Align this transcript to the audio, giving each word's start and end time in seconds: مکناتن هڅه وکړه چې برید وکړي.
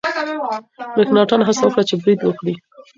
مکناتن 0.97 1.41
هڅه 1.47 1.61
وکړه 1.65 1.83
چې 1.89 1.95
برید 2.01 2.19
وکړي. 2.23 2.53